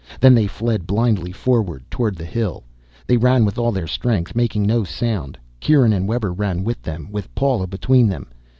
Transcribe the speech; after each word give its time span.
Then 0.19 0.33
they 0.33 0.47
fled 0.47 0.87
blindly 0.87 1.31
forward, 1.31 1.83
toward 1.91 2.15
the 2.15 2.25
hill. 2.25 2.63
They 3.05 3.17
ran 3.17 3.45
with 3.45 3.59
all 3.59 3.71
their 3.71 3.85
strength, 3.85 4.33
making 4.35 4.63
no 4.63 4.83
sound. 4.83 5.37
Kieran 5.59 5.93
and 5.93 6.07
Webber 6.07 6.33
ran 6.33 6.63
with 6.63 6.81
them, 6.81 7.09
with 7.11 7.29
Paula 7.35 7.67
between 7.67 8.07
them. 8.07 8.25